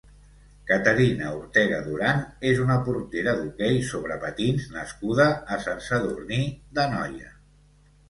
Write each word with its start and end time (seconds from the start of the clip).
Caterina 0.69 1.33
Ortega 1.39 1.81
Duran 1.89 2.23
és 2.53 2.63
una 2.65 2.79
portera 2.89 3.37
d'hoquei 3.43 3.79
sobre 3.93 4.19
patins 4.27 4.69
nascuda 4.81 5.31
a 5.59 5.63
Sant 5.69 5.89
Sadurní 5.93 6.45
d'Anoia. 6.77 7.35